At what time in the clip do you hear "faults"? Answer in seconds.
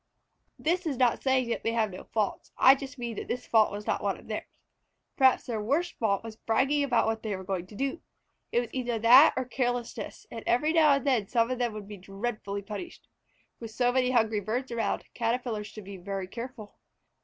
2.05-2.51